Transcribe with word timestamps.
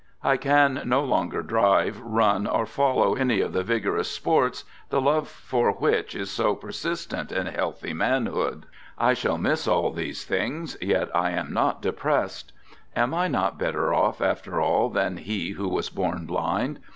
I 0.23 0.35
can 0.35 0.81
no 0.85 1.03
longer 1.03 1.43
drive, 1.43 1.99
run, 2.01 2.47
or 2.47 2.65
follow 2.65 3.13
any 3.13 3.39
of 3.39 3.53
the 3.53 3.61
vigorous 3.61 4.09
sports, 4.09 4.63
the 4.89 4.99
love 4.99 5.27
for 5.27 5.73
which 5.73 6.15
is 6.15 6.31
so 6.31 6.55
persistent 6.55 7.31
in 7.31 7.45
healthy 7.45 7.93
manhood. 7.93 8.65
I 8.97 9.13
shall 9.13 9.37
miss 9.37 9.67
all 9.67 9.91
these 9.91 10.23
things, 10.25 10.75
yet 10.81 11.15
I 11.15 11.33
am 11.33 11.53
not 11.53 11.83
depressed. 11.83 12.51
Am 12.95 13.13
I 13.13 13.27
not 13.27 13.59
better 13.59 13.93
off, 13.93 14.21
after 14.21 14.59
all, 14.59 14.89
than 14.89 15.17
he 15.17 15.51
who 15.51 15.69
was 15.69 15.91
born 15.91 16.25
blind? 16.25 16.79